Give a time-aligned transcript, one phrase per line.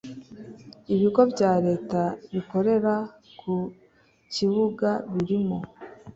[0.93, 2.01] ibigo bya Leta
[2.33, 2.93] bikorera
[3.39, 3.53] ku
[4.33, 5.59] kibuga birimo